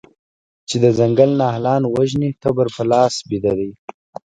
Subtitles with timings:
[0.69, 3.71] چې د ځنګل نهالان وژني تبر په لاس بیده دی